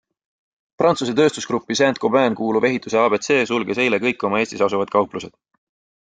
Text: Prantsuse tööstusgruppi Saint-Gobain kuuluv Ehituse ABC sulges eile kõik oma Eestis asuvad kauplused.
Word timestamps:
Prantsuse 0.81 1.13
tööstusgruppi 1.17 1.75
Saint-Gobain 1.79 2.37
kuuluv 2.39 2.65
Ehituse 2.69 2.97
ABC 3.01 3.29
sulges 3.51 3.81
eile 3.83 3.99
kõik 4.05 4.25
oma 4.31 4.41
Eestis 4.41 4.65
asuvad 4.69 4.93
kauplused. 4.97 5.37